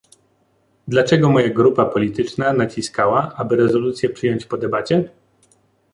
[0.87, 5.09] Dlaczego moja grupa polityczna naciskała, aby rezolucję przyjąć po debacie?